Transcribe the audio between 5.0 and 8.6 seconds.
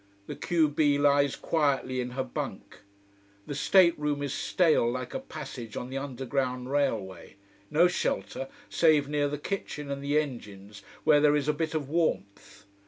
a passage on the underground railway. No shelter,